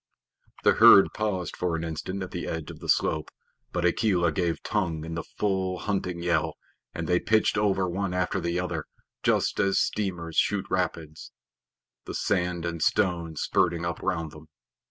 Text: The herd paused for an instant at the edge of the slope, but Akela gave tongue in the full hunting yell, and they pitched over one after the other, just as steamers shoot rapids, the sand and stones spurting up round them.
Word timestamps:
The 0.63 0.73
herd 0.73 1.09
paused 1.13 1.55
for 1.55 1.75
an 1.75 1.83
instant 1.83 2.23
at 2.23 2.31
the 2.31 2.47
edge 2.47 2.71
of 2.71 2.79
the 2.79 2.89
slope, 2.89 3.29
but 3.71 3.85
Akela 3.85 4.31
gave 4.31 4.63
tongue 4.63 5.05
in 5.05 5.13
the 5.13 5.21
full 5.21 5.77
hunting 5.77 6.23
yell, 6.23 6.55
and 6.91 7.05
they 7.07 7.19
pitched 7.19 7.55
over 7.55 7.87
one 7.87 8.11
after 8.11 8.39
the 8.39 8.59
other, 8.59 8.85
just 9.21 9.59
as 9.59 9.77
steamers 9.77 10.37
shoot 10.37 10.65
rapids, 10.71 11.31
the 12.05 12.15
sand 12.15 12.65
and 12.65 12.81
stones 12.81 13.41
spurting 13.41 13.85
up 13.85 14.01
round 14.01 14.31
them. 14.31 14.47